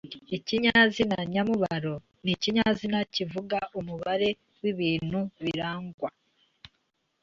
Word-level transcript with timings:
Ikinyazina 0.37 1.17
nyamubaro 1.33 1.95
ni 2.23 2.31
ikinyazina 2.35 2.99
kivuga 3.13 3.59
umubare 3.79 4.29
w’ibintu 4.61 5.19
birangwa 5.43 6.09